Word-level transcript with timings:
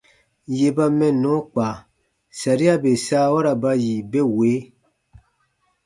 Yè 0.57 0.67
ba 0.75 0.85
mɛnnɔ 0.97 1.33
kpa, 1.51 1.67
saria 2.39 2.73
bè 2.83 2.91
saawara 3.05 3.53
ba 3.61 3.71
yi 3.83 3.93
be 4.11 4.19
wee: 4.35 4.59